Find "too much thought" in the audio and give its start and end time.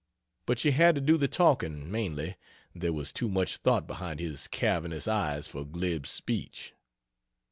3.13-3.85